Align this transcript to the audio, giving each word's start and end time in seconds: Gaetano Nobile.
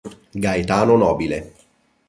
Gaetano 0.43 0.97
Nobile. 0.97 1.37